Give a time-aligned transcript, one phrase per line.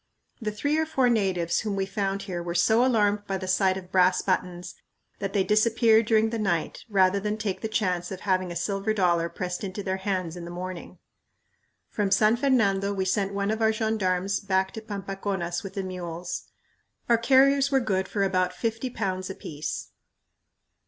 [0.41, 3.77] The three or four natives whom we found here were so alarmed by the sight
[3.77, 4.73] of brass buttons
[5.19, 8.95] that they disappeared during the night rather than take the chance of having a silver
[8.95, 10.97] dollar pressed into their hands in the morning!
[11.91, 16.45] From San Fernando, we sent one of our gendarmes back to Pampaconas with the mules.
[17.07, 19.89] Our carriers were good for about fifty pounds apiece.